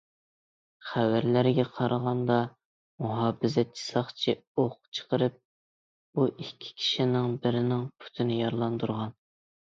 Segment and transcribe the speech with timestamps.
[0.91, 2.37] خەۋەرلەرگە قارىغاندا،
[3.05, 5.35] مۇھاپىزەتچى ساقچى ئوق چىقىرىپ
[6.21, 9.15] بۇ ئىككى كىشىنىڭ بىرىنىڭ پۇتىنى يارىلاندۇرغان.